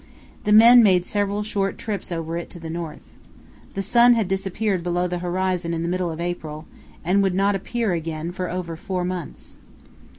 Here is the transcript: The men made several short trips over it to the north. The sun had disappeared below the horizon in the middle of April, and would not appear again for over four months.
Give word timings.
The 0.45 0.51
men 0.51 0.81
made 0.81 1.05
several 1.05 1.43
short 1.43 1.77
trips 1.77 2.11
over 2.11 2.35
it 2.35 2.49
to 2.49 2.59
the 2.59 2.71
north. 2.71 3.13
The 3.75 3.83
sun 3.83 4.13
had 4.15 4.27
disappeared 4.27 4.81
below 4.81 5.07
the 5.07 5.19
horizon 5.19 5.75
in 5.75 5.83
the 5.83 5.87
middle 5.89 6.09
of 6.09 6.19
April, 6.19 6.65
and 7.05 7.21
would 7.21 7.35
not 7.35 7.53
appear 7.53 7.93
again 7.93 8.31
for 8.31 8.49
over 8.49 8.75
four 8.75 9.05
months. 9.05 9.57